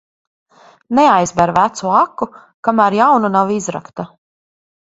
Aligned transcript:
Neaizber 0.99 1.53
vecu 1.59 1.91
aku, 1.99 2.29
kamēr 2.69 2.99
jauna 3.01 3.33
nav 3.37 3.55
izrakta. 3.61 4.09